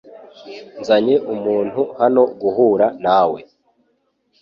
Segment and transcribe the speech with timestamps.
[0.79, 3.39] Nzanye umuntu hano guhura nawe.